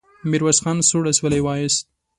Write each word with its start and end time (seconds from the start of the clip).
ميرويس 0.29 0.59
خان 0.63 0.77
سوړ 0.89 1.03
اسويلی 1.11 1.41
وايست. 1.43 1.79